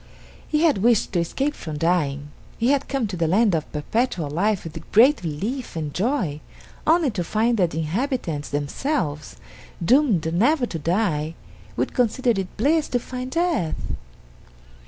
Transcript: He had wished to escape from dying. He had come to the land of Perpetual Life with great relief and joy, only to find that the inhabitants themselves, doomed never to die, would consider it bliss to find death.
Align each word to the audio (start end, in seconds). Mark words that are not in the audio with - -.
He 0.47 0.63
had 0.63 0.79
wished 0.79 1.13
to 1.13 1.19
escape 1.19 1.53
from 1.53 1.77
dying. 1.77 2.29
He 2.57 2.69
had 2.69 2.87
come 2.87 3.05
to 3.05 3.15
the 3.15 3.27
land 3.27 3.53
of 3.53 3.71
Perpetual 3.71 4.31
Life 4.31 4.63
with 4.63 4.91
great 4.91 5.21
relief 5.23 5.75
and 5.75 5.93
joy, 5.93 6.41
only 6.87 7.11
to 7.11 7.23
find 7.23 7.55
that 7.57 7.69
the 7.69 7.77
inhabitants 7.81 8.49
themselves, 8.49 9.35
doomed 9.85 10.33
never 10.33 10.65
to 10.65 10.79
die, 10.79 11.35
would 11.75 11.93
consider 11.93 12.31
it 12.31 12.57
bliss 12.57 12.89
to 12.89 12.99
find 12.99 13.29
death. 13.29 13.75